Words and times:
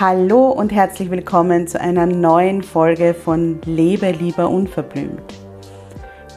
Hallo 0.00 0.50
und 0.50 0.70
herzlich 0.70 1.10
willkommen 1.10 1.66
zu 1.66 1.80
einer 1.80 2.06
neuen 2.06 2.62
Folge 2.62 3.14
von 3.14 3.60
Lebe 3.64 4.12
lieber 4.12 4.48
unverblümt. 4.48 5.34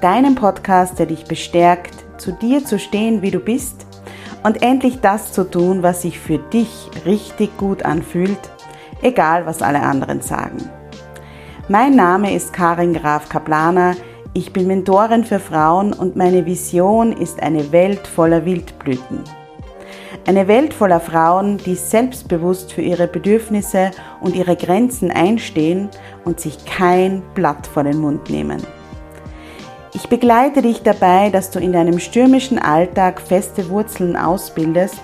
Deinem 0.01 0.33
Podcast, 0.33 0.97
der 0.97 1.05
dich 1.05 1.25
bestärkt, 1.25 1.93
zu 2.17 2.31
dir 2.31 2.65
zu 2.65 2.79
stehen, 2.79 3.21
wie 3.21 3.29
du 3.29 3.37
bist 3.37 3.85
und 4.41 4.63
endlich 4.63 4.99
das 5.01 5.31
zu 5.31 5.43
tun, 5.47 5.83
was 5.83 6.01
sich 6.01 6.17
für 6.17 6.39
dich 6.39 6.89
richtig 7.05 7.55
gut 7.57 7.85
anfühlt, 7.85 8.39
egal 9.03 9.45
was 9.45 9.61
alle 9.61 9.83
anderen 9.83 10.21
sagen. 10.21 10.57
Mein 11.69 11.95
Name 11.95 12.33
ist 12.33 12.53
Karin 12.53 12.95
Graf 12.95 13.29
Kaplaner, 13.29 13.95
ich 14.33 14.53
bin 14.53 14.65
Mentorin 14.65 15.23
für 15.23 15.39
Frauen 15.39 15.93
und 15.93 16.15
meine 16.15 16.47
Vision 16.47 17.11
ist 17.11 17.39
eine 17.43 17.71
Welt 17.71 18.07
voller 18.07 18.43
Wildblüten. 18.43 19.19
Eine 20.25 20.47
Welt 20.47 20.73
voller 20.73 20.99
Frauen, 20.99 21.57
die 21.57 21.75
selbstbewusst 21.75 22.73
für 22.73 22.81
ihre 22.81 23.07
Bedürfnisse 23.07 23.91
und 24.19 24.35
ihre 24.35 24.55
Grenzen 24.55 25.09
einstehen 25.09 25.89
und 26.25 26.39
sich 26.39 26.65
kein 26.65 27.23
Blatt 27.33 27.65
vor 27.65 27.83
den 27.83 27.97
Mund 27.97 28.29
nehmen. 28.29 28.61
Ich 29.93 30.07
begleite 30.07 30.61
dich 30.61 30.83
dabei, 30.83 31.29
dass 31.29 31.51
du 31.51 31.59
in 31.59 31.73
deinem 31.73 31.99
stürmischen 31.99 32.59
Alltag 32.59 33.19
feste 33.19 33.69
Wurzeln 33.69 34.15
ausbildest 34.15 35.01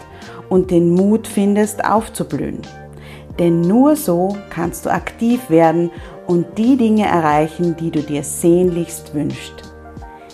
und 0.49 0.71
den 0.71 0.93
Mut 0.93 1.27
findest, 1.27 1.83
aufzublühen. 1.83 2.61
Denn 3.37 3.61
nur 3.61 3.95
so 3.95 4.35
kannst 4.49 4.85
du 4.85 4.89
aktiv 4.89 5.49
werden 5.49 5.91
und 6.25 6.57
die 6.57 6.77
Dinge 6.77 7.05
erreichen, 7.05 7.75
die 7.77 7.91
du 7.91 8.01
dir 8.01 8.23
sehnlichst 8.23 9.13
wünschst. 9.13 9.73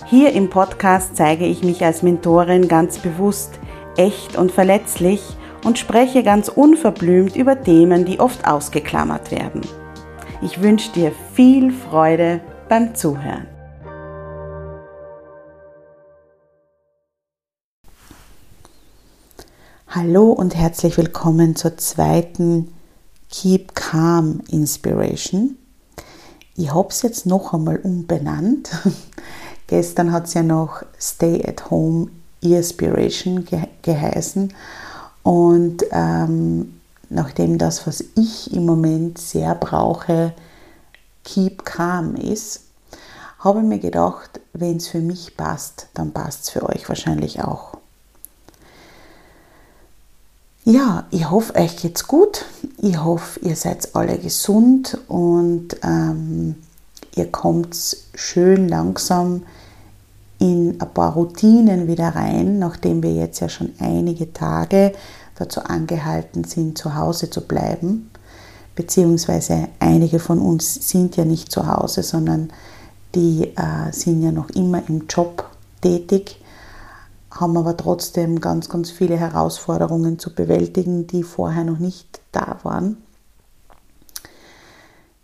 Hier 0.06 0.34
im 0.34 0.50
Podcast 0.50 1.16
zeige 1.16 1.46
ich 1.46 1.64
mich 1.64 1.84
als 1.84 2.04
Mentorin 2.04 2.68
ganz 2.68 3.00
bewusst, 3.00 3.60
echt 3.98 4.36
und 4.36 4.52
verletzlich 4.52 5.22
und 5.64 5.80
spreche 5.80 6.24
ganz 6.24 6.50
unverblümt 6.50 7.36
über 7.36 7.62
Themen, 7.62 8.06
die 8.06 8.20
oft 8.20 8.46
ausgeklammert 8.48 9.32
werden. 9.32 9.62
Ich 10.42 10.62
wünsche 10.62 10.92
dir 10.92 11.12
viel 11.34 11.72
Freude 11.72 12.42
beim 12.68 12.96
Zuhören. 12.96 13.48
Hallo 19.88 20.32
und 20.32 20.56
herzlich 20.56 20.98
willkommen 20.98 21.56
zur 21.56 21.78
zweiten 21.78 22.74
Keep 23.30 23.76
Calm 23.76 24.42
Inspiration. 24.50 25.56
Ich 26.56 26.74
habe 26.74 26.90
es 26.90 27.04
jetzt 27.04 27.26
noch 27.26 27.54
einmal 27.54 27.78
umbenannt. 27.78 28.72
Gestern 29.68 30.12
hat 30.12 30.26
es 30.26 30.34
ja 30.34 30.44
noch 30.44 30.84
Stay 31.00 31.44
at 31.48 31.70
Home 31.70 32.10
Inspiration 32.44 33.46
ge 33.46 33.68
geheißen. 33.82 34.54
Und 35.24 35.84
ähm, 35.92 36.80
nachdem 37.10 37.58
das, 37.58 37.88
was 37.88 38.04
ich 38.16 38.54
im 38.54 38.66
Moment 38.66 39.18
sehr 39.18 39.56
brauche, 39.56 40.34
Keep 41.24 41.64
Calm 41.64 42.16
ist, 42.16 42.62
habe 43.40 43.60
ich 43.60 43.66
mir 43.66 43.80
gedacht, 43.80 44.42
wenn 44.54 44.78
es 44.78 44.88
für 44.88 45.00
mich 45.00 45.36
passt, 45.38 45.88
dann 45.94 46.12
passt 46.12 46.44
es 46.44 46.50
für 46.50 46.64
euch 46.68 46.88
wahrscheinlich 46.88 47.42
auch. 47.44 47.78
Ja, 50.66 51.06
ich 51.12 51.30
hoffe, 51.30 51.56
euch 51.56 51.76
geht's 51.76 52.08
gut. 52.08 52.46
Ich 52.78 52.98
hoffe, 52.98 53.40
ihr 53.42 53.58
seid 53.58 53.96
alle 53.96 54.18
gesund 54.18 54.98
und 55.10 55.76
ähm, 55.84 56.56
ihr 57.16 57.30
kommt 57.30 57.76
schön 58.16 58.70
langsam 58.70 59.44
in 60.44 60.82
ein 60.82 60.94
paar 60.94 61.14
Routinen 61.14 61.88
wieder 61.88 62.10
rein, 62.10 62.60
nachdem 62.60 63.02
wir 63.02 63.14
jetzt 63.14 63.40
ja 63.40 63.48
schon 63.48 63.72
einige 63.80 64.34
Tage 64.34 64.92
dazu 65.36 65.62
angehalten 65.62 66.44
sind, 66.44 66.78
zu 66.78 66.96
Hause 66.98 67.30
zu 67.30 67.48
bleiben. 67.48 68.12
Beziehungsweise 68.76 69.70
einige 69.80 70.20
von 70.20 70.40
uns 70.40 70.90
sind 70.90 71.16
ja 71.16 71.24
nicht 71.24 71.50
zu 71.50 71.66
Hause, 71.66 72.04
sondern 72.04 72.52
die 73.16 73.54
äh, 73.56 73.92
sind 73.92 74.22
ja 74.22 74.34
noch 74.34 74.50
immer 74.50 74.84
im 74.90 75.06
Job 75.08 75.50
tätig, 75.80 76.42
haben 77.32 77.56
aber 77.56 77.78
trotzdem 77.78 78.42
ganz, 78.42 78.68
ganz 78.68 78.92
viele 78.92 79.16
Herausforderungen 79.16 80.20
zu 80.20 80.36
bewältigen, 80.36 81.08
die 81.08 81.24
vorher 81.24 81.64
noch 81.64 81.80
nicht 81.80 82.20
da 82.34 82.58
waren. 82.64 82.98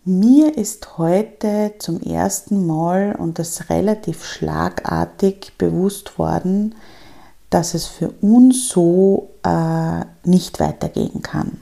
Mir 0.09 0.57
ist 0.57 0.97
heute 0.97 1.75
zum 1.77 2.01
ersten 2.01 2.65
Mal 2.65 3.15
und 3.15 3.37
das 3.37 3.69
relativ 3.69 4.25
schlagartig 4.25 5.53
bewusst 5.59 6.17
worden, 6.17 6.73
dass 7.51 7.75
es 7.75 7.85
für 7.85 8.09
uns 8.19 8.69
so 8.69 9.29
äh, 9.43 10.05
nicht 10.23 10.59
weitergehen 10.59 11.21
kann 11.21 11.61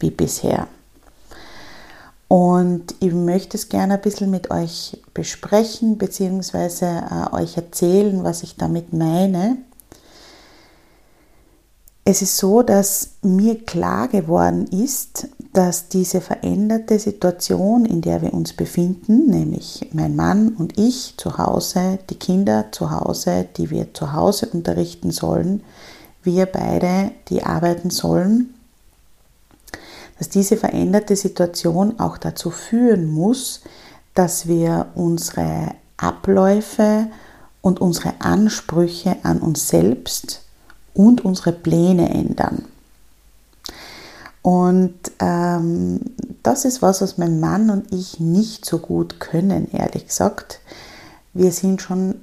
wie 0.00 0.08
bisher. 0.08 0.68
Und 2.28 2.94
ich 3.00 3.12
möchte 3.12 3.58
es 3.58 3.68
gerne 3.68 3.96
ein 3.96 4.00
bisschen 4.00 4.30
mit 4.30 4.50
euch 4.50 4.98
besprechen 5.12 5.98
bzw. 5.98 6.86
Äh, 6.86 7.34
euch 7.34 7.58
erzählen, 7.58 8.24
was 8.24 8.42
ich 8.42 8.56
damit 8.56 8.94
meine. 8.94 9.58
Es 12.06 12.22
ist 12.22 12.38
so, 12.38 12.62
dass 12.62 13.10
mir 13.20 13.62
klar 13.66 14.08
geworden 14.08 14.66
ist, 14.68 15.28
dass 15.52 15.88
diese 15.88 16.22
veränderte 16.22 16.98
Situation, 16.98 17.84
in 17.84 18.00
der 18.00 18.22
wir 18.22 18.32
uns 18.32 18.54
befinden, 18.54 19.26
nämlich 19.26 19.86
mein 19.92 20.16
Mann 20.16 20.48
und 20.50 20.78
ich 20.78 21.14
zu 21.18 21.36
Hause, 21.36 21.98
die 22.08 22.14
Kinder 22.14 22.72
zu 22.72 22.90
Hause, 22.90 23.46
die 23.56 23.70
wir 23.70 23.92
zu 23.92 24.14
Hause 24.14 24.46
unterrichten 24.46 25.10
sollen, 25.10 25.62
wir 26.22 26.46
beide, 26.46 27.10
die 27.28 27.42
arbeiten 27.42 27.90
sollen, 27.90 28.54
dass 30.18 30.30
diese 30.30 30.56
veränderte 30.56 31.16
Situation 31.16 31.98
auch 31.98 32.16
dazu 32.16 32.50
führen 32.50 33.10
muss, 33.10 33.60
dass 34.14 34.46
wir 34.46 34.86
unsere 34.94 35.74
Abläufe 35.96 37.08
und 37.60 37.80
unsere 37.80 38.14
Ansprüche 38.20 39.16
an 39.22 39.40
uns 39.40 39.68
selbst 39.68 40.42
und 40.94 41.24
unsere 41.24 41.52
Pläne 41.52 42.08
ändern. 42.10 42.64
Und 44.42 44.98
ähm, 45.20 46.00
das 46.42 46.64
ist 46.64 46.82
was, 46.82 47.00
was 47.00 47.16
mein 47.16 47.38
Mann 47.38 47.70
und 47.70 47.92
ich 47.92 48.18
nicht 48.18 48.64
so 48.64 48.78
gut 48.78 49.20
können, 49.20 49.70
ehrlich 49.72 50.08
gesagt. 50.08 50.60
Wir 51.32 51.52
sind 51.52 51.80
schon 51.80 52.16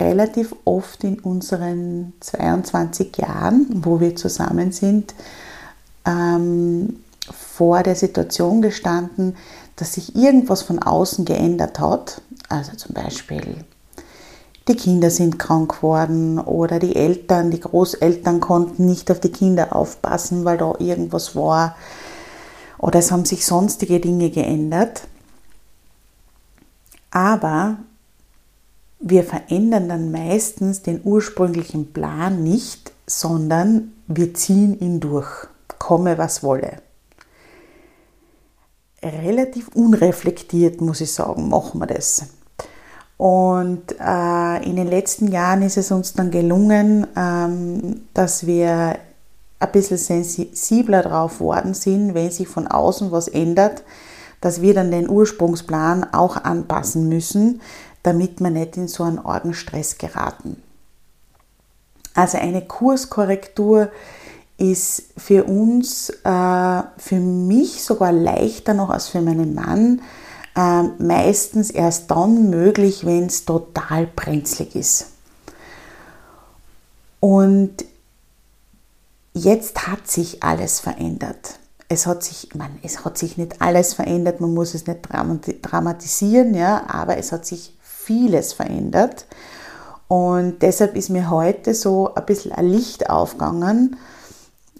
relativ 0.00 0.54
oft 0.64 1.04
in 1.04 1.18
unseren 1.20 2.12
22 2.20 3.16
Jahren, 3.16 3.66
wo 3.84 4.00
wir 4.00 4.16
zusammen 4.16 4.72
sind, 4.72 5.14
ähm, 6.04 7.00
vor 7.32 7.82
der 7.84 7.94
Situation 7.94 8.60
gestanden, 8.60 9.36
dass 9.76 9.94
sich 9.94 10.16
irgendwas 10.16 10.62
von 10.62 10.80
außen 10.80 11.24
geändert 11.24 11.78
hat. 11.78 12.20
Also 12.48 12.74
zum 12.76 12.94
Beispiel 12.94 13.64
die 14.68 14.76
Kinder 14.76 15.10
sind 15.10 15.38
krank 15.38 15.76
geworden 15.76 16.38
oder 16.38 16.78
die 16.78 16.94
Eltern, 16.94 17.50
die 17.50 17.60
Großeltern 17.60 18.40
konnten 18.40 18.86
nicht 18.86 19.10
auf 19.10 19.20
die 19.20 19.32
Kinder 19.32 19.74
aufpassen, 19.74 20.44
weil 20.44 20.58
da 20.58 20.74
irgendwas 20.78 21.34
war 21.34 21.76
oder 22.82 22.98
es 22.98 23.12
haben 23.12 23.24
sich 23.24 23.46
sonstige 23.46 24.00
Dinge 24.00 24.30
geändert. 24.30 25.02
Aber 27.12 27.78
wir 28.98 29.22
verändern 29.22 29.88
dann 29.88 30.10
meistens 30.10 30.82
den 30.82 31.00
ursprünglichen 31.04 31.92
Plan 31.92 32.42
nicht, 32.42 32.92
sondern 33.06 33.92
wir 34.08 34.34
ziehen 34.34 34.78
ihn 34.80 34.98
durch, 34.98 35.28
komme 35.78 36.18
was 36.18 36.42
wolle. 36.42 36.82
Relativ 39.02 39.68
unreflektiert, 39.68 40.80
muss 40.80 41.00
ich 41.00 41.12
sagen, 41.12 41.48
machen 41.48 41.80
wir 41.80 41.86
das. 41.86 42.26
Und 43.22 43.94
äh, 44.00 44.68
in 44.68 44.74
den 44.74 44.88
letzten 44.88 45.28
Jahren 45.28 45.62
ist 45.62 45.76
es 45.76 45.92
uns 45.92 46.12
dann 46.12 46.32
gelungen, 46.32 47.06
ähm, 47.16 48.00
dass 48.14 48.48
wir 48.48 48.98
ein 49.60 49.70
bisschen 49.70 49.96
sensibler 49.96 51.02
drauf 51.02 51.38
worden 51.38 51.72
sind, 51.72 52.14
wenn 52.14 52.32
sich 52.32 52.48
von 52.48 52.66
außen 52.66 53.12
was 53.12 53.28
ändert, 53.28 53.84
dass 54.40 54.60
wir 54.60 54.74
dann 54.74 54.90
den 54.90 55.08
Ursprungsplan 55.08 56.12
auch 56.12 56.36
anpassen 56.36 57.08
müssen, 57.08 57.60
damit 58.02 58.40
wir 58.40 58.50
nicht 58.50 58.76
in 58.76 58.88
so 58.88 59.04
einen 59.04 59.20
Orgenstress 59.20 59.98
geraten. 59.98 60.60
Also 62.16 62.38
eine 62.38 62.62
Kurskorrektur 62.62 63.92
ist 64.58 65.04
für 65.16 65.44
uns, 65.44 66.10
äh, 66.24 66.82
für 66.96 67.20
mich 67.20 67.84
sogar 67.84 68.10
leichter 68.10 68.74
noch 68.74 68.90
als 68.90 69.06
für 69.06 69.20
meinen 69.20 69.54
Mann, 69.54 70.02
äh, 70.56 70.82
meistens 70.98 71.70
erst 71.70 72.10
dann 72.10 72.50
möglich, 72.50 73.06
wenn 73.06 73.26
es 73.26 73.44
total 73.44 74.06
brenzlig 74.06 74.74
ist. 74.76 75.06
Und 77.20 77.84
jetzt 79.32 79.86
hat 79.86 80.08
sich 80.08 80.42
alles 80.42 80.80
verändert. 80.80 81.58
Es 81.88 82.06
hat 82.06 82.22
sich, 82.22 82.54
man, 82.54 82.78
es 82.82 83.04
hat 83.04 83.18
sich 83.18 83.36
nicht 83.36 83.60
alles 83.60 83.94
verändert, 83.94 84.40
man 84.40 84.54
muss 84.54 84.74
es 84.74 84.86
nicht 84.86 85.00
dramatisieren, 85.62 86.54
ja, 86.54 86.84
aber 86.88 87.18
es 87.18 87.32
hat 87.32 87.44
sich 87.44 87.76
vieles 87.82 88.52
verändert. 88.54 89.26
Und 90.08 90.60
deshalb 90.62 90.96
ist 90.96 91.10
mir 91.10 91.30
heute 91.30 91.74
so 91.74 92.14
ein 92.14 92.26
bisschen 92.26 92.52
ein 92.52 92.66
Licht 92.66 93.08
aufgegangen, 93.08 93.96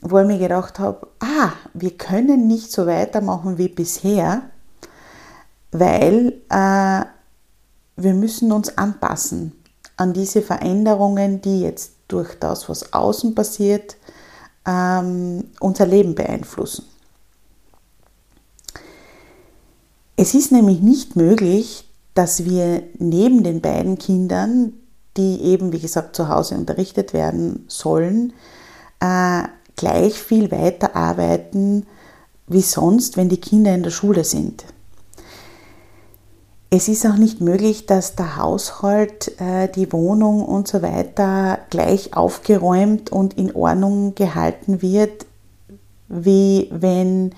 wo 0.01 0.19
ich 0.19 0.27
mir 0.27 0.39
gedacht 0.39 0.79
habe, 0.79 1.07
ah, 1.21 1.53
wir 1.75 1.97
können 1.97 2.47
nicht 2.47 2.73
so 2.73 2.87
weitermachen 2.87 3.57
wie 3.57 3.69
bisher, 3.69 4.43
weil 5.73 6.35
äh, 6.51 7.05
wir 7.97 8.15
müssen 8.15 8.53
uns 8.53 8.77
anpassen 8.79 9.53
an 9.97 10.13
diese 10.13 10.43
Veränderungen, 10.43 11.41
die 11.41 11.63
jetzt 11.63 11.93
durch 12.09 12.39
das, 12.39 12.69
was 12.69 12.93
außen 12.93 13.35
passiert, 13.35 13.97
ähm, 14.67 15.51
unser 15.61 15.87
Leben 15.87 16.15
beeinflussen. 16.15 16.85
Es 20.17 20.35
ist 20.35 20.53
nämlich 20.53 20.81
nicht 20.81 21.17
möglich, 21.17 21.89
dass 22.15 22.45
wir 22.45 22.83
neben 22.99 23.43
den 23.43 23.61
beiden 23.61 23.99
Kindern, 23.99 24.75
die 25.17 25.41
eben, 25.43 25.73
wie 25.73 25.81
gesagt, 25.81 26.15
zu 26.15 26.29
Hause 26.29 26.55
unterrichtet 26.55 27.13
werden 27.13 27.65
sollen, 27.69 28.35
äh, 29.01 29.43
gleich 29.77 30.23
viel 30.23 30.51
weiterarbeiten 30.51 31.87
wie 32.47 32.61
sonst, 32.61 33.17
wenn 33.17 33.29
die 33.29 33.41
Kinder 33.41 33.75
in 33.75 33.83
der 33.83 33.91
Schule 33.91 34.25
sind. 34.25 34.65
Es 36.75 36.89
ist 36.89 37.05
auch 37.05 37.19
nicht 37.19 37.43
möglich, 37.43 37.85
dass 37.85 38.17
der 38.17 38.39
Haushalt, 38.39 39.39
äh, 39.39 39.69
die 39.69 39.93
Wohnung 39.93 40.43
und 40.43 40.67
so 40.67 40.81
weiter 40.81 41.59
gleich 41.69 42.17
aufgeräumt 42.17 43.13
und 43.13 43.35
in 43.35 43.55
Ordnung 43.55 44.15
gehalten 44.15 44.81
wird, 44.81 45.27
wie 46.09 46.71
wenn 46.71 47.35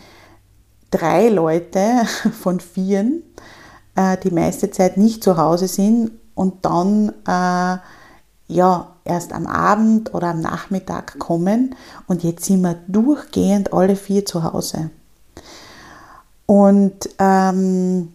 drei 0.93 1.31
Leute 1.31 2.05
von 2.43 2.61
vieren 2.61 3.25
äh, 3.97 4.17
die 4.19 4.31
meiste 4.31 4.71
Zeit 4.71 4.99
nicht 4.99 5.25
zu 5.25 5.37
Hause 5.37 5.67
sind 5.67 6.13
und 6.37 6.65
dann 6.65 7.09
äh, 7.27 7.79
ja 8.47 8.93
erst 9.05 9.33
am 9.33 9.49
Abend 9.49 10.15
oder 10.15 10.29
am 10.29 10.43
Nachmittag 10.43 11.19
kommen 11.19 11.75
und 12.07 12.23
jetzt 12.23 12.45
sind 12.45 12.61
wir 12.61 12.77
durchgehend 12.87 13.73
alle 13.73 13.97
vier 13.97 14.25
zu 14.25 14.45
Hause. 14.45 14.91
Und 16.47 17.09
ähm, 17.19 18.13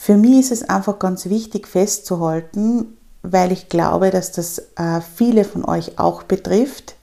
Für 0.00 0.16
mich 0.16 0.38
ist 0.38 0.52
es 0.52 0.62
einfach 0.62 1.00
ganz 1.00 1.26
wichtig 1.26 1.66
festzuhalten, 1.66 2.96
weil 3.22 3.52
ich 3.52 3.68
glaube, 3.68 4.10
dass 4.10 4.32
das 4.32 4.58
äh, 4.76 5.00
viele 5.02 5.44
von 5.44 5.66
euch 5.66 5.98
auch 5.98 6.22
betrifft, 6.22 6.94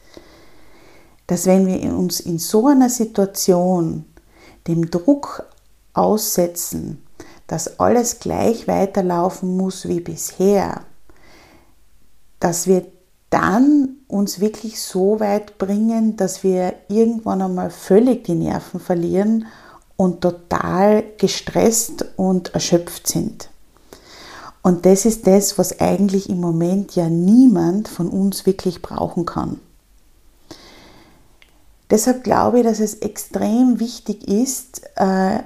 dass 1.28 1.46
wenn 1.46 1.68
wir 1.68 1.94
uns 1.94 2.20
in 2.20 2.40
so 2.40 2.68
einer 2.68 2.90
Situation 2.90 4.06
dem 4.66 4.90
Druck 4.90 5.44
aussetzen, 5.94 7.04
dass 7.46 7.80
alles 7.80 8.20
gleich 8.20 8.68
weiterlaufen 8.68 9.56
muss 9.56 9.88
wie 9.88 10.00
bisher, 10.00 10.82
dass 12.40 12.66
wir 12.66 12.88
dann 13.30 13.98
uns 14.08 14.40
wirklich 14.40 14.82
so 14.82 15.20
weit 15.20 15.60
bringen, 15.60 16.16
dass 16.16 16.44
wir 16.44 16.74
irgendwann 16.88 17.42
einmal 17.42 17.70
völlig 17.70 18.24
die 18.24 18.36
Nerven 18.36 18.80
verlieren 18.80 19.46
und 19.98 20.22
total 20.22 21.04
gestresst 21.18 22.06
und 22.18 22.54
erschöpft 22.54 23.08
sind. 23.08 23.50
Und 24.62 24.86
das 24.86 25.06
ist 25.06 25.28
das, 25.28 25.58
was 25.58 25.80
eigentlich 25.80 26.30
im 26.30 26.42
Moment 26.42 26.96
ja 26.96 27.08
niemand 27.08 27.88
von 27.88 28.10
uns 28.10 28.46
wirklich 28.46 28.82
brauchen 28.82 29.26
kann. 29.26 29.60
Deshalb 31.90 32.24
glaube 32.24 32.60
ich, 32.60 32.66
dass 32.66 32.80
es 32.80 32.96
extrem 32.96 33.80
wichtig 33.80 34.28
ist, 34.28 34.82
äh, 34.96 35.44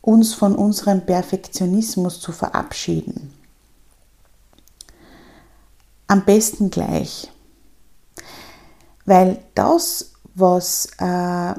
uns 0.00 0.34
von 0.34 0.56
unserem 0.56 1.04
Perfektionismus 1.04 2.20
zu 2.20 2.32
verabschieden. 2.32 3.34
Am 6.06 6.24
besten 6.24 6.70
gleich. 6.70 7.30
Weil 9.04 9.42
das, 9.54 10.12
was 10.34 10.86
äh, 10.98 11.54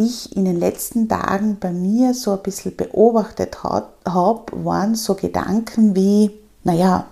ich 0.00 0.36
in 0.36 0.44
den 0.44 0.58
letzten 0.58 1.08
Tagen 1.08 1.58
bei 1.60 1.70
mir 1.70 2.14
so 2.14 2.32
ein 2.32 2.42
bisschen 2.42 2.74
beobachtet 2.74 3.62
habe, 3.62 4.42
waren 4.64 4.94
so 4.94 5.14
Gedanken 5.14 5.94
wie, 5.94 6.30
naja, 6.64 7.06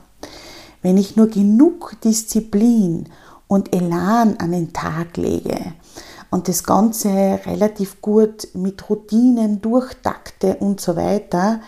wenn 0.83 0.97
ich 0.97 1.17
nur 1.17 1.29
genug 1.29 2.01
Disziplin 2.03 3.09
und 3.47 3.75
Elan 3.75 4.37
an 4.39 4.53
den 4.53 4.73
Tag 4.73 5.17
lege 5.17 5.59
und 6.31 6.49
das 6.49 6.65
Ganze 6.65 7.41
relativ 7.47 8.01
gut 8.01 8.49
mit 8.55 8.89
Routinen 8.89 9.61
durchtakte 9.61 10.57
und 10.57 10.81
so 10.81 10.97
weiter, 10.97 11.61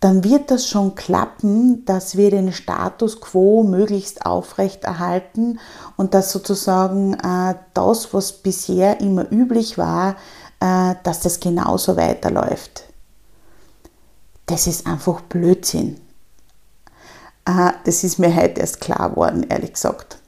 dann 0.00 0.24
wird 0.24 0.50
das 0.50 0.68
schon 0.68 0.94
klappen, 0.94 1.84
dass 1.86 2.16
wir 2.16 2.30
den 2.30 2.52
Status 2.52 3.20
quo 3.20 3.62
möglichst 3.62 4.26
aufrechterhalten 4.26 5.58
und 5.96 6.12
dass 6.12 6.32
sozusagen 6.32 7.14
äh, 7.14 7.54
das, 7.72 8.12
was 8.12 8.32
bisher 8.32 9.00
immer 9.00 9.30
üblich 9.32 9.78
war, 9.78 10.16
dass 10.58 11.20
das 11.20 11.38
genauso 11.38 11.96
weiterläuft. 11.96 12.84
Das 14.46 14.66
ist 14.66 14.86
einfach 14.86 15.20
Blödsinn. 15.22 16.00
Äh, 17.44 17.72
das 17.84 18.04
ist 18.04 18.18
mir 18.18 18.34
heute 18.34 18.60
erst 18.60 18.80
klar 18.80 19.10
geworden, 19.10 19.46
ehrlich 19.48 19.72
gesagt. 19.72 20.18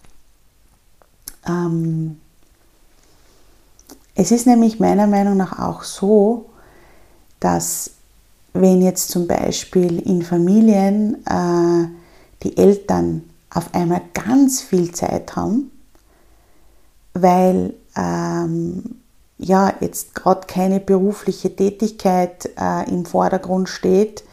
Ähm, 1.47 2.21
es 4.15 4.31
ist 4.31 4.47
nämlich 4.47 4.81
meiner 4.81 5.07
Meinung 5.07 5.37
nach 5.37 5.59
auch 5.59 5.83
so, 5.83 6.51
dass 7.41 7.93
wenn 8.53 8.83
jetzt 8.83 9.11
zum 9.11 9.29
Beispiel 9.29 10.01
in 10.01 10.23
Familien 10.23 11.25
äh, 11.27 11.89
die 12.43 12.57
Eltern 12.57 13.29
auf 13.51 13.73
einmal 13.75 14.03
ganz 14.15 14.61
viel 14.61 14.93
Zeit 14.93 15.37
haben, 15.37 15.71
weil 17.15 17.75
ähm, 17.97 18.98
ja 19.39 19.73
jetzt 19.81 20.15
gerade 20.15 20.47
keine 20.47 20.81
berufliche 20.81 21.55
Tätigkeit 21.55 22.51
äh, 22.61 22.89
im 22.91 23.05
Vordergrund 23.05 23.69
steht, 23.69 24.25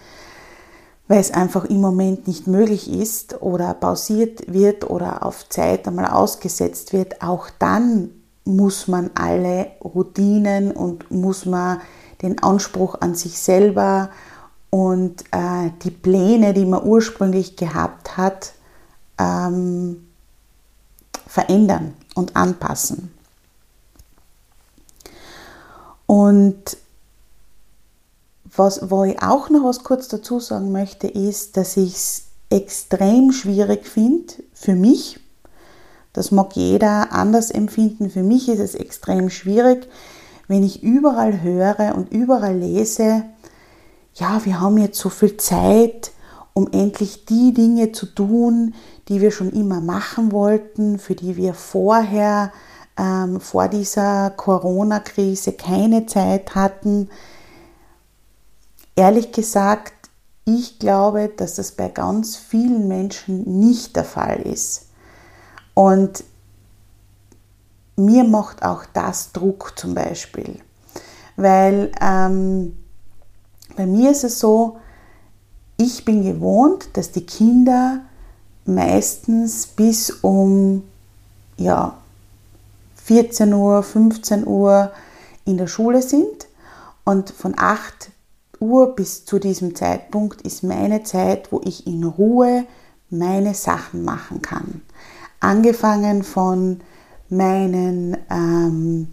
weil 1.08 1.20
es 1.20 1.32
einfach 1.32 1.66
im 1.66 1.80
Moment 1.80 2.28
nicht 2.28 2.48
möglich 2.48 2.92
ist 2.92 3.42
oder 3.42 3.74
pausiert 3.76 4.52
wird 4.52 4.90
oder 4.90 5.26
auf 5.26 5.48
Zeit 5.50 5.88
einmal 5.88 6.08
ausgesetzt 6.08 6.94
wird, 6.94 7.22
auch 7.22 7.50
dann 7.60 8.10
muss 8.44 8.88
man 8.88 9.12
alle 9.16 9.68
Routinen 9.84 10.72
und 10.72 11.10
muss 11.12 11.46
man 11.46 11.82
den 12.22 12.42
Anspruch 12.42 12.96
an 13.02 13.16
sich 13.16 13.40
selber 13.40 14.10
und 14.70 15.24
äh, 15.32 15.72
die 15.84 15.92
Pläne, 15.92 16.54
die 16.54 16.66
man 16.66 16.84
ursprünglich 16.84 17.56
gehabt 17.56 18.18
hat, 18.18 18.54
ähm, 19.18 20.08
verändern 21.28 21.94
und 22.14 22.36
anpassen. 22.36 23.15
Und 26.06 26.78
was, 28.56 28.90
wo 28.90 29.04
ich 29.04 29.22
auch 29.22 29.50
noch 29.50 29.64
was 29.64 29.84
kurz 29.84 30.08
dazu 30.08 30.40
sagen 30.40 30.72
möchte, 30.72 31.08
ist, 31.08 31.58
dass 31.58 31.78
ich 31.78 31.94
es 31.94 32.24
extrem 32.50 33.32
schwierig 33.32 33.88
finde 33.88 34.34
für 34.54 34.76
mich. 34.76 35.20
Das 36.14 36.32
mag 36.32 36.56
jeder 36.56 37.12
anders 37.12 37.52
empfinden. 37.52 38.10
Für 38.10 38.24
mich 38.24 38.48
ist 38.48 38.60
es 38.60 38.76
extrem 38.76 39.30
schwierig, 39.30 39.88
wenn 40.48 40.64
ich 40.64 40.84
überall 40.84 41.42
höre 41.42 41.96
und 41.96 42.12
überall 42.12 42.58
lese, 42.58 43.24
ja, 44.14 44.46
wir 44.46 44.62
haben 44.62 44.78
jetzt 44.78 45.00
so 45.00 45.10
viel 45.10 45.36
Zeit, 45.38 46.12
um 46.54 46.72
endlich 46.72 47.26
die 47.26 47.54
Dinge 47.54 47.92
zu 47.92 48.06
tun, 48.06 48.74
die 49.10 49.20
wir 49.20 49.32
schon 49.32 49.52
immer 49.52 49.82
machen 49.82 50.32
wollten, 50.32 51.00
für 51.00 51.16
die 51.16 51.36
wir 51.36 51.54
vorher 51.54 52.54
ähm, 52.98 53.40
vor 53.40 53.68
dieser 53.68 54.32
Corona-Krise 54.32 55.54
keine 55.54 56.06
Zeit 56.06 56.56
hatten. 56.56 57.10
Ehrlich 58.96 59.32
gesagt, 59.32 59.94
ich 60.46 60.80
glaube, 60.80 61.32
dass 61.36 61.56
das 61.56 61.72
bei 61.72 61.90
ganz 61.90 62.38
vielen 62.38 62.88
Menschen 62.88 63.60
nicht 63.60 63.96
der 63.96 64.06
Fall 64.06 64.42
ist. 64.42 64.88
Und 65.74 66.24
mir 67.98 68.24
macht 68.24 68.64
auch 68.64 68.86
das 68.94 69.32
Druck 69.32 69.74
zum 69.76 69.96
Beispiel. 69.96 70.60
Weil 71.36 71.92
ähm, 72.02 72.78
bei 73.76 73.86
mir 73.86 74.12
ist 74.12 74.24
es 74.24 74.40
so, 74.40 74.78
ich 75.78 76.06
bin 76.06 76.24
gewohnt, 76.24 76.90
dass 76.94 77.12
die 77.12 77.26
Kinder 77.26 78.02
meistens 78.66 79.68
bis 79.68 80.10
um 80.10 80.84
ja, 81.58 81.98
14 83.06 83.54
Uhr, 83.54 83.84
15 83.84 84.48
Uhr 84.48 84.92
in 85.46 85.58
der 85.58 85.68
Schule 85.68 86.02
sind 86.02 86.48
und 87.04 87.30
von 87.30 87.54
8 87.56 88.10
Uhr 88.60 88.96
bis 88.96 89.26
zu 89.26 89.38
diesem 89.38 89.76
Zeitpunkt 89.76 90.42
ist 90.42 90.64
meine 90.64 91.04
Zeit, 91.04 91.52
wo 91.52 91.62
ich 91.64 91.86
in 91.86 92.04
Ruhe 92.04 92.66
meine 93.12 93.54
Sachen 93.54 94.04
machen 94.04 94.42
kann. 94.42 94.82
Angefangen 95.40 96.24
von 96.24 96.80
meinen 97.30 98.18
ähm, 98.32 99.10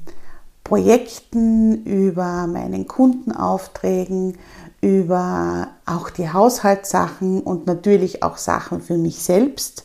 Projekten, 0.65 1.85
über 1.85 2.47
meinen 2.47 2.87
Kundenaufträgen, 2.87 4.39
über 4.81 5.69
auch 5.85 6.09
die 6.09 6.33
Haushaltssachen 6.33 7.43
und 7.43 7.67
natürlich 7.67 8.23
auch 8.23 8.39
Sachen 8.39 8.81
für 8.81 8.97
mich 8.97 9.19
selbst 9.19 9.85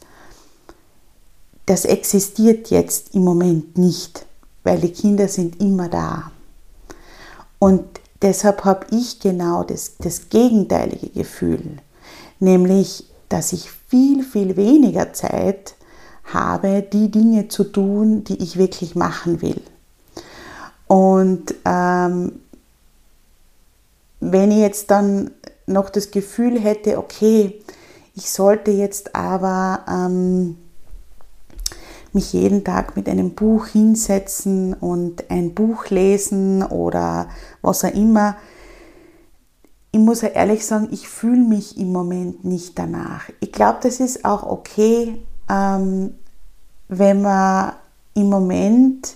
das 1.68 1.84
existiert 1.86 2.70
jetzt 2.70 3.14
im 3.14 3.24
Moment 3.24 3.78
nicht, 3.78 4.26
weil 4.64 4.80
die 4.80 4.92
Kinder 4.92 5.28
sind 5.28 5.62
immer 5.62 5.90
da. 5.90 6.32
Und 7.60 7.84
deshalb 8.22 8.64
habe 8.64 8.88
ich 8.92 9.20
genau 9.20 9.64
das, 9.64 9.98
das 10.00 10.30
gegenteilige 10.30 11.10
Gefühl, 11.10 11.78
nämlich, 12.40 13.06
dass 13.30 13.52
ich 13.52 13.70
viel, 13.90 14.24
viel 14.24 14.56
weniger 14.56 15.12
Zeit 15.12 15.76
habe, 16.24 16.82
die 16.82 17.12
Dinge 17.12 17.50
zu 17.50 17.66
tun, 17.66 18.24
die 18.24 18.42
ich 18.42 18.58
wirklich 18.58 18.96
machen 18.96 19.42
will. 19.42 19.62
Und 20.88 21.54
ähm, 21.66 22.40
wenn 24.22 24.52
ich 24.52 24.60
jetzt 24.60 24.90
dann 24.90 25.32
noch 25.66 25.90
das 25.90 26.12
Gefühl 26.12 26.60
hätte, 26.60 26.98
okay, 26.98 27.62
ich 28.16 28.32
sollte 28.32 28.72
jetzt 28.72 29.16
aber 29.16 29.84
ähm, 29.90 30.58
mich 32.18 32.34
jeden 32.34 32.64
Tag 32.64 32.96
mit 32.96 33.08
einem 33.08 33.36
Buch 33.36 33.68
hinsetzen 33.68 34.74
und 34.74 35.30
ein 35.30 35.54
Buch 35.54 35.92
lesen 35.92 36.64
oder 36.64 37.30
was 37.62 37.86
auch 37.86 37.94
immer. 37.94 38.38
Ich 39.92 40.00
muss 40.00 40.22
ja 40.22 40.30
ehrlich 40.30 40.66
sagen, 40.66 40.90
ich 40.92 41.08
fühle 41.08 41.44
mich 41.44 41.78
im 41.78 41.92
Moment 41.92 42.44
nicht 42.44 42.80
danach. 42.80 43.30
Ich 43.40 43.52
glaube, 43.52 43.78
das 43.84 44.00
ist 44.00 44.26
auch 44.26 44.44
okay, 44.50 45.22
ähm, 45.48 46.16
wenn 46.88 47.22
man 47.22 47.74
im 48.16 48.30
Moment 48.30 49.16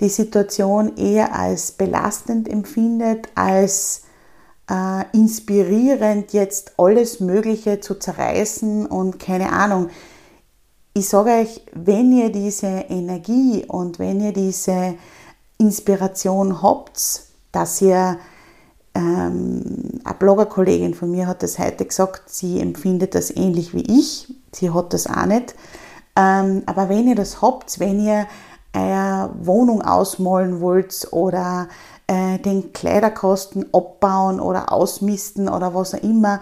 die 0.00 0.08
Situation 0.08 0.96
eher 0.96 1.38
als 1.38 1.72
belastend 1.72 2.48
empfindet, 2.48 3.28
als 3.34 4.04
äh, 4.70 5.04
inspirierend, 5.12 6.32
jetzt 6.32 6.72
alles 6.78 7.20
Mögliche 7.20 7.80
zu 7.80 7.96
zerreißen 7.96 8.86
und 8.86 9.18
keine 9.18 9.52
Ahnung. 9.52 9.90
Ich 10.92 11.08
sage 11.08 11.30
euch, 11.30 11.60
wenn 11.72 12.10
ihr 12.12 12.32
diese 12.32 12.66
Energie 12.66 13.64
und 13.68 14.00
wenn 14.00 14.20
ihr 14.20 14.32
diese 14.32 14.94
Inspiration 15.56 16.62
habt, 16.62 17.22
dass 17.52 17.80
ihr 17.80 18.18
ähm, 18.96 20.00
eine 20.02 20.14
Bloggerkollegin 20.18 20.94
von 20.94 21.12
mir 21.12 21.28
hat 21.28 21.44
das 21.44 21.60
heute 21.60 21.86
gesagt, 21.86 22.22
sie 22.26 22.58
empfindet 22.58 23.14
das 23.14 23.30
ähnlich 23.30 23.72
wie 23.72 24.00
ich. 24.00 24.34
Sie 24.50 24.70
hat 24.70 24.92
das 24.92 25.06
auch 25.06 25.26
nicht. 25.26 25.54
Ähm, 26.16 26.64
aber 26.66 26.88
wenn 26.88 27.06
ihr 27.06 27.14
das 27.14 27.40
habt, 27.40 27.78
wenn 27.78 28.04
ihr 28.04 28.26
eine 28.72 29.30
Wohnung 29.42 29.82
ausmalen 29.82 30.60
wollt 30.60 31.06
oder 31.12 31.68
äh, 32.08 32.38
den 32.38 32.72
Kleiderkosten 32.72 33.72
abbauen 33.72 34.40
oder 34.40 34.72
ausmisten 34.72 35.48
oder 35.48 35.72
was 35.72 35.94
auch 35.94 36.02
immer, 36.02 36.40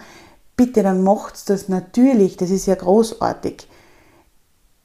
bitte 0.57 0.83
dann 0.83 1.03
macht 1.03 1.51
das 1.51 1.69
natürlich, 1.69 2.39
das 2.39 2.49
ist 2.49 2.65
ja 2.65 2.77
großartig. 2.77 3.68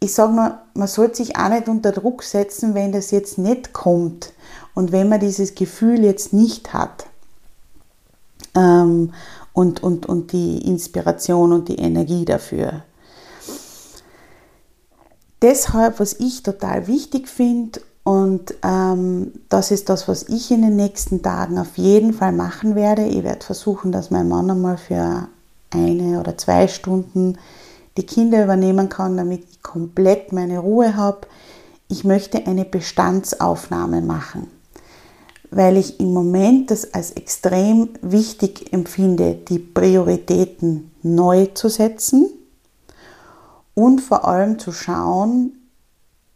Ich 0.04 0.14
sage 0.14 0.34
nur, 0.34 0.58
man 0.74 0.90
sollte 0.90 1.16
sich 1.16 1.38
auch 1.38 1.48
nicht 1.48 1.70
unter 1.70 1.94
Druck 1.94 2.24
setzen, 2.24 2.76
wenn 2.76 2.92
das 2.92 3.12
jetzt 3.12 3.38
nicht 3.38 3.72
kommt 3.72 4.34
und 4.74 4.92
wenn 4.92 5.08
man 5.08 5.22
dieses 5.22 5.56
Gefühl 5.56 6.04
jetzt 6.04 6.34
nicht 6.34 6.74
hat 6.74 7.06
ähm, 8.54 9.14
und, 9.54 9.82
und, 9.82 10.06
und 10.06 10.34
die 10.34 10.58
Inspiration 10.68 11.54
und 11.54 11.70
die 11.70 11.78
Energie 11.78 12.26
dafür. 12.26 12.84
Deshalb, 15.42 16.02
was 16.02 16.20
ich 16.20 16.44
total 16.44 16.88
wichtig 16.88 17.30
finde, 17.30 17.80
und 18.04 18.56
ähm, 18.62 19.32
das 19.48 19.72
ist 19.72 19.88
das, 19.88 20.10
was 20.10 20.28
ich 20.28 20.52
in 20.52 20.64
den 20.64 20.76
nächsten 20.76 21.22
Tagen 21.22 21.58
auf 21.58 21.78
jeden 21.78 22.12
Fall 22.12 22.34
machen 22.34 22.76
werde. 22.76 23.06
Ich 23.06 23.24
werde 23.24 23.46
versuchen, 23.46 23.94
dass 23.94 24.12
mein 24.12 24.28
Mann 24.28 24.52
einmal 24.52 24.76
für 24.78 25.30
eine 25.70 26.20
oder 26.20 26.38
zwei 26.38 26.68
Stunden 26.68 27.38
die 27.98 28.06
Kinder 28.06 28.44
übernehmen 28.44 28.90
kann, 28.90 29.18
damit 29.18 29.46
ich 29.50 29.62
komplett 29.62 30.32
meine 30.32 30.60
Ruhe 30.60 30.96
habe. 30.96 31.28
Ich 31.88 32.04
möchte 32.04 32.48
eine 32.48 32.66
Bestandsaufnahme 32.66 34.02
machen, 34.02 34.48
weil 35.52 35.78
ich 35.78 36.00
im 36.00 36.14
Moment 36.14 36.72
das 36.72 36.94
als 36.94 37.12
extrem 37.12 37.90
wichtig 38.02 38.74
empfinde, 38.74 39.36
die 39.48 39.60
Prioritäten 39.60 40.92
neu 41.04 41.48
zu 41.48 41.70
setzen 41.70 42.30
und 43.76 44.02
vor 44.02 44.28
allem 44.28 44.60
zu 44.60 44.72
schauen, 44.72 45.54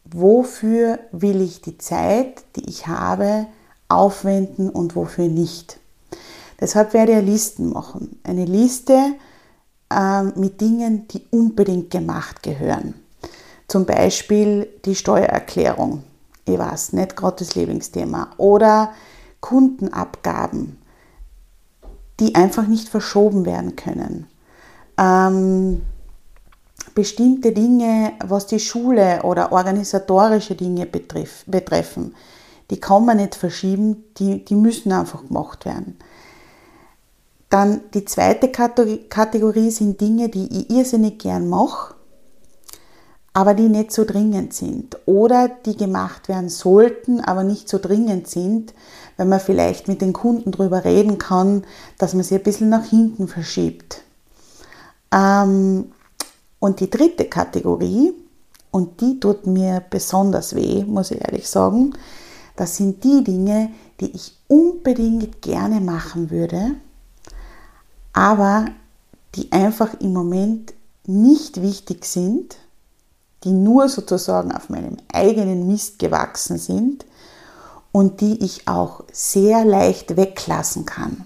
wofür 0.05 0.99
will 1.11 1.41
ich 1.41 1.61
die 1.61 1.77
Zeit, 1.77 2.43
die 2.55 2.69
ich 2.69 2.87
habe, 2.87 3.47
aufwenden 3.89 4.69
und 4.69 4.95
wofür 4.95 5.27
nicht. 5.27 5.79
Deshalb 6.59 6.93
werde 6.93 7.19
ich 7.19 7.25
Listen 7.25 7.69
machen. 7.69 8.19
Eine 8.23 8.45
Liste 8.45 9.15
äh, 9.89 10.23
mit 10.23 10.61
Dingen, 10.61 11.07
die 11.07 11.23
unbedingt 11.31 11.91
gemacht 11.91 12.43
gehören. 12.43 12.93
Zum 13.67 13.85
Beispiel 13.85 14.67
die 14.85 14.95
Steuererklärung. 14.95 16.03
Ich 16.45 16.57
weiß, 16.57 16.93
nicht 16.93 17.15
gerade 17.15 17.37
das 17.39 17.55
Lieblingsthema. 17.55 18.29
Oder 18.37 18.93
Kundenabgaben, 19.41 20.77
die 22.19 22.35
einfach 22.35 22.67
nicht 22.67 22.87
verschoben 22.87 23.45
werden 23.45 23.75
können. 23.75 24.27
Ähm, 24.97 25.81
bestimmte 26.95 27.51
Dinge, 27.51 28.13
was 28.25 28.47
die 28.47 28.59
Schule 28.59 29.21
oder 29.23 29.51
organisatorische 29.51 30.55
Dinge 30.55 30.85
betrifft, 30.85 31.49
betreffen, 31.49 32.15
die 32.71 32.79
kann 32.79 33.05
man 33.05 33.17
nicht 33.17 33.35
verschieben, 33.35 34.03
die, 34.17 34.43
die 34.43 34.55
müssen 34.55 34.91
einfach 34.91 35.25
gemacht 35.27 35.65
werden. 35.65 35.97
Dann 37.49 37.81
die 37.93 38.03
zweite 38.03 38.49
Kategorie 38.49 39.71
sind 39.71 40.01
Dinge, 40.01 40.29
die 40.29 40.47
ich 40.47 40.69
irrsinnig 40.69 41.19
gern 41.19 41.47
mache, 41.47 41.95
aber 43.33 43.53
die 43.53 43.69
nicht 43.69 43.91
so 43.91 44.03
dringend 44.03 44.53
sind 44.53 44.97
oder 45.05 45.47
die 45.47 45.77
gemacht 45.77 46.27
werden 46.27 46.49
sollten, 46.49 47.21
aber 47.21 47.43
nicht 47.43 47.69
so 47.69 47.77
dringend 47.77 48.27
sind, 48.27 48.73
wenn 49.15 49.29
man 49.29 49.39
vielleicht 49.39 49.87
mit 49.87 50.01
den 50.01 50.11
Kunden 50.11 50.51
darüber 50.51 50.83
reden 50.83 51.17
kann, 51.19 51.63
dass 51.97 52.13
man 52.13 52.23
sie 52.23 52.35
ein 52.35 52.43
bisschen 52.43 52.69
nach 52.69 52.85
hinten 52.85 53.27
verschiebt. 53.27 54.01
Ähm, 55.13 55.91
und 56.59 56.79
die 56.79 56.89
dritte 56.89 57.25
Kategorie, 57.25 58.13
und 58.71 58.99
die 59.01 59.19
tut 59.19 59.47
mir 59.47 59.83
besonders 59.89 60.55
weh, 60.55 60.83
muss 60.83 61.11
ich 61.11 61.21
ehrlich 61.21 61.47
sagen, 61.47 61.93
das 62.55 62.75
sind 62.75 63.03
die 63.03 63.23
Dinge, 63.23 63.69
die 64.01 64.11
ich 64.11 64.35
unbedingt 64.47 65.41
gerne 65.41 65.79
machen 65.79 66.31
würde, 66.31 66.75
aber 68.17 68.65
die 69.35 69.51
einfach 69.51 69.93
im 69.99 70.11
Moment 70.11 70.73
nicht 71.05 71.61
wichtig 71.61 72.03
sind, 72.03 72.57
die 73.43 73.51
nur 73.51 73.89
sozusagen 73.89 74.51
auf 74.51 74.69
meinem 74.69 74.97
eigenen 75.13 75.67
Mist 75.67 75.99
gewachsen 75.99 76.57
sind 76.57 77.05
und 77.91 78.19
die 78.21 78.43
ich 78.43 78.67
auch 78.67 79.03
sehr 79.13 79.63
leicht 79.65 80.17
weglassen 80.17 80.87
kann. 80.87 81.25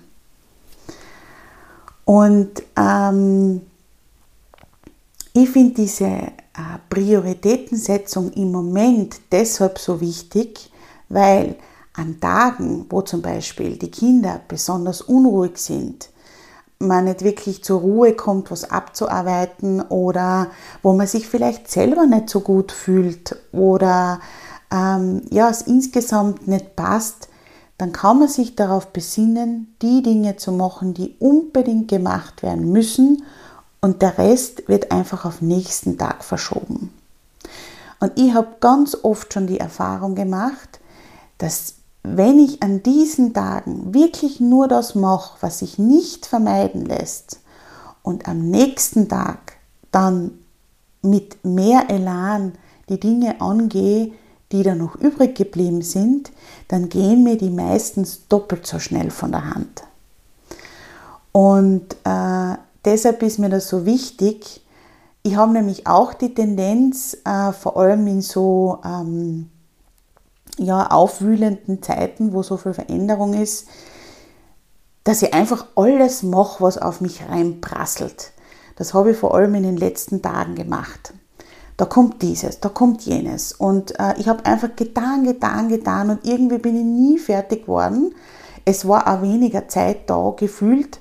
Und 2.03 2.61
ähm, 2.75 3.61
ich 5.31 5.49
finde 5.49 5.75
diese 5.75 6.07
äh, 6.07 6.33
Prioritätensetzung 6.89 8.33
im 8.33 8.51
Moment 8.51 9.15
deshalb 9.31 9.79
so 9.79 10.01
wichtig, 10.01 10.69
weil 11.07 11.55
an 11.93 12.19
Tagen, 12.19 12.85
wo 12.89 13.01
zum 13.01 13.21
Beispiel 13.21 13.77
die 13.77 13.91
Kinder 13.91 14.41
besonders 14.45 14.99
unruhig 14.99 15.57
sind, 15.57 16.09
man 16.81 17.05
nicht 17.05 17.23
wirklich 17.23 17.63
zur 17.63 17.81
Ruhe 17.81 18.13
kommt, 18.13 18.51
was 18.51 18.69
abzuarbeiten 18.69 19.81
oder 19.81 20.47
wo 20.81 20.93
man 20.93 21.07
sich 21.07 21.27
vielleicht 21.27 21.69
selber 21.69 22.05
nicht 22.05 22.29
so 22.29 22.41
gut 22.41 22.71
fühlt 22.71 23.35
oder 23.51 24.19
ähm, 24.71 25.21
ja, 25.29 25.49
es 25.49 25.61
insgesamt 25.61 26.47
nicht 26.47 26.75
passt, 26.75 27.29
dann 27.77 27.91
kann 27.91 28.19
man 28.19 28.27
sich 28.27 28.55
darauf 28.55 28.87
besinnen, 28.87 29.75
die 29.81 30.03
Dinge 30.03 30.35
zu 30.35 30.51
machen, 30.51 30.93
die 30.93 31.15
unbedingt 31.19 31.87
gemacht 31.87 32.43
werden 32.43 32.71
müssen 32.71 33.23
und 33.81 34.01
der 34.01 34.17
Rest 34.17 34.67
wird 34.67 34.91
einfach 34.91 35.25
auf 35.25 35.41
nächsten 35.41 35.97
Tag 35.97 36.23
verschoben. 36.23 36.93
Und 37.99 38.11
ich 38.15 38.33
habe 38.33 38.57
ganz 38.59 38.97
oft 39.03 39.33
schon 39.33 39.47
die 39.47 39.59
Erfahrung 39.59 40.15
gemacht, 40.15 40.79
dass 41.37 41.75
wenn 42.03 42.39
ich 42.39 42.63
an 42.63 42.81
diesen 42.83 43.33
Tagen 43.33 43.93
wirklich 43.93 44.39
nur 44.39 44.67
das 44.67 44.95
mache, 44.95 45.37
was 45.41 45.59
sich 45.59 45.77
nicht 45.77 46.25
vermeiden 46.25 46.85
lässt 46.85 47.39
und 48.01 48.27
am 48.27 48.49
nächsten 48.49 49.07
Tag 49.07 49.57
dann 49.91 50.31
mit 51.01 51.43
mehr 51.45 51.89
Elan 51.89 52.53
die 52.89 52.99
Dinge 52.99 53.39
angehe, 53.39 54.11
die 54.51 54.63
da 54.63 54.75
noch 54.75 54.95
übrig 54.95 55.35
geblieben 55.35 55.81
sind, 55.81 56.31
dann 56.67 56.89
gehen 56.89 57.23
mir 57.23 57.37
die 57.37 57.49
meistens 57.49 58.27
doppelt 58.27 58.67
so 58.67 58.79
schnell 58.79 59.11
von 59.11 59.31
der 59.31 59.53
Hand. 59.53 59.83
Und 61.31 61.95
äh, 62.03 62.57
deshalb 62.83 63.23
ist 63.23 63.39
mir 63.39 63.49
das 63.49 63.69
so 63.69 63.85
wichtig. 63.85 64.65
Ich 65.23 65.35
habe 65.35 65.53
nämlich 65.53 65.87
auch 65.87 66.13
die 66.13 66.33
Tendenz, 66.33 67.15
äh, 67.23 67.53
vor 67.53 67.77
allem 67.77 68.07
in 68.07 68.21
so 68.21 68.79
ähm, 68.83 69.50
ja, 70.57 70.87
aufwühlenden 70.87 71.81
Zeiten, 71.81 72.33
wo 72.33 72.43
so 72.43 72.57
viel 72.57 72.73
Veränderung 72.73 73.33
ist, 73.33 73.67
dass 75.03 75.21
ich 75.21 75.33
einfach 75.33 75.65
alles 75.75 76.23
mache, 76.23 76.63
was 76.63 76.77
auf 76.77 77.01
mich 77.01 77.27
reinprasselt. 77.27 78.31
Das 78.75 78.93
habe 78.93 79.11
ich 79.11 79.17
vor 79.17 79.35
allem 79.35 79.55
in 79.55 79.63
den 79.63 79.77
letzten 79.77 80.21
Tagen 80.21 80.55
gemacht. 80.55 81.13
da 81.77 81.85
kommt 81.85 82.21
dieses, 82.21 82.59
da 82.59 82.69
kommt 82.69 83.01
jenes. 83.01 83.53
Und 83.53 83.99
äh, 83.99 84.13
ich 84.17 84.27
habe 84.27 84.45
einfach 84.45 84.75
getan, 84.75 85.23
getan, 85.23 85.67
getan 85.69 86.11
und 86.11 86.25
irgendwie 86.25 86.59
bin 86.59 86.75
ich 86.75 86.83
nie 86.83 87.17
fertig 87.17 87.63
geworden. 87.63 88.13
Es 88.65 88.87
war 88.87 89.07
auch 89.07 89.23
weniger 89.23 89.67
Zeit 89.67 90.07
da 90.07 90.33
gefühlt, 90.37 90.99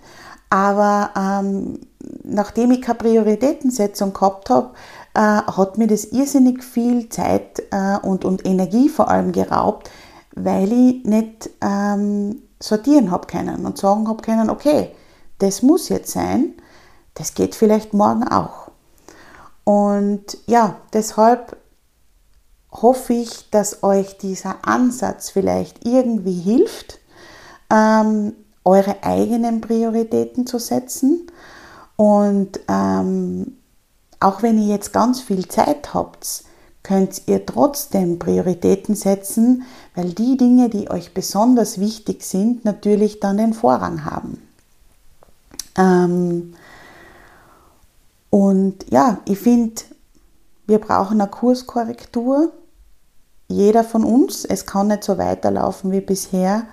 aber 0.48 1.10
ähm, 1.16 1.80
nachdem 2.24 2.70
ich 2.70 2.80
keine 2.80 2.98
Prioritätensetzung 2.98 4.14
gehabt 4.14 4.48
habe, 4.48 4.70
äh, 5.14 5.20
hat 5.20 5.78
mir 5.78 5.86
das 5.86 6.04
irrsinnig 6.04 6.62
viel 6.62 7.08
Zeit 7.08 7.62
äh, 7.70 7.98
und, 8.02 8.24
und 8.24 8.46
Energie 8.46 8.88
vor 8.88 9.08
allem 9.08 9.32
geraubt, 9.32 9.90
weil 10.34 10.72
ich 10.72 11.04
nicht 11.04 11.50
ähm, 11.60 12.42
sortieren 12.60 13.10
habe 13.10 13.26
können 13.26 13.66
und 13.66 13.78
sagen 13.78 14.08
habe 14.08 14.22
können, 14.22 14.50
okay, 14.50 14.90
das 15.38 15.62
muss 15.62 15.88
jetzt 15.88 16.12
sein, 16.12 16.54
das 17.14 17.34
geht 17.34 17.54
vielleicht 17.54 17.94
morgen 17.94 18.28
auch. 18.28 18.70
Und 19.64 20.38
ja, 20.46 20.76
deshalb 20.92 21.56
hoffe 22.72 23.14
ich, 23.14 23.50
dass 23.50 23.82
euch 23.82 24.18
dieser 24.18 24.66
Ansatz 24.66 25.30
vielleicht 25.30 25.84
irgendwie 25.86 26.38
hilft, 26.38 26.98
ähm, 27.70 28.34
eure 28.64 29.02
eigenen 29.02 29.60
Prioritäten 29.60 30.46
zu 30.46 30.58
setzen. 30.58 31.26
Und 31.96 32.60
ähm, 32.68 33.58
auch 34.20 34.42
wenn 34.42 34.58
ihr 34.58 34.68
jetzt 34.68 34.92
ganz 34.92 35.20
viel 35.20 35.48
Zeit 35.48 35.94
habt, 35.94 36.44
könnt 36.82 37.22
ihr 37.26 37.44
trotzdem 37.44 38.18
Prioritäten 38.18 38.94
setzen, 38.94 39.64
weil 39.94 40.12
die 40.12 40.36
Dinge, 40.36 40.68
die 40.68 40.90
euch 40.90 41.12
besonders 41.12 41.78
wichtig 41.78 42.22
sind, 42.22 42.64
natürlich 42.64 43.20
dann 43.20 43.36
den 43.36 43.52
Vorrang 43.52 44.04
haben. 44.04 44.42
Ähm, 45.76 46.54
und 48.30 48.90
ja, 48.90 49.18
ich 49.26 49.38
finde, 49.38 49.82
wir 50.66 50.78
brauchen 50.78 51.20
eine 51.20 51.30
Kurskorrektur. 51.30 52.52
Jeder 53.48 53.82
von 53.82 54.04
uns. 54.04 54.44
Es 54.44 54.66
kann 54.66 54.88
nicht 54.88 55.02
so 55.02 55.18
weiterlaufen 55.18 55.90
wie 55.90 56.00
bisher. 56.00 56.64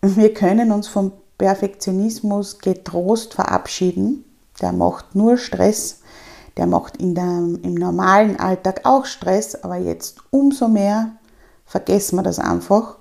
Wir 0.00 0.34
können 0.34 0.72
uns 0.72 0.88
vom 0.88 1.12
Perfektionismus 1.38 2.58
getrost 2.58 3.34
verabschieden. 3.34 4.24
Der 4.60 4.72
macht 4.72 5.14
nur 5.14 5.38
Stress. 5.38 6.00
Der 6.56 6.66
macht 6.66 7.00
der, 7.00 7.24
im 7.62 7.74
normalen 7.74 8.38
Alltag 8.38 8.82
auch 8.84 9.06
Stress, 9.06 9.54
aber 9.62 9.76
jetzt 9.76 10.18
umso 10.30 10.68
mehr 10.68 11.12
vergessen 11.64 12.16
wir 12.16 12.22
das 12.22 12.38
einfach. 12.38 12.96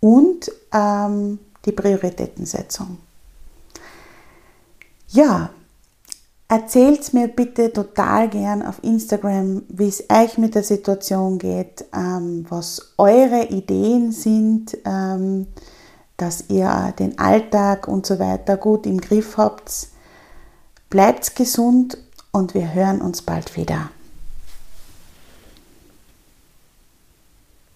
Und 0.00 0.50
ähm, 0.72 1.38
die 1.64 1.72
Prioritätensetzung. 1.72 2.98
Ja, 5.08 5.50
erzählt 6.48 7.12
mir 7.12 7.28
bitte 7.28 7.72
total 7.72 8.28
gern 8.28 8.62
auf 8.62 8.82
Instagram, 8.82 9.62
wie 9.68 9.88
es 9.88 10.04
euch 10.10 10.38
mit 10.38 10.54
der 10.54 10.62
Situation 10.62 11.38
geht, 11.38 11.84
ähm, 11.94 12.46
was 12.48 12.94
eure 12.98 13.46
Ideen 13.46 14.12
sind, 14.12 14.76
ähm, 14.84 15.48
dass 16.16 16.44
ihr 16.48 16.94
den 16.98 17.18
Alltag 17.18 17.88
und 17.88 18.06
so 18.06 18.18
weiter 18.18 18.56
gut 18.56 18.86
im 18.86 19.00
Griff 19.00 19.36
habt. 19.36 19.88
Bleibt 20.88 21.34
gesund 21.36 21.98
und 22.36 22.52
wir 22.52 22.74
hören 22.74 23.00
uns 23.00 23.22
bald 23.22 23.56
wieder. 23.56 23.88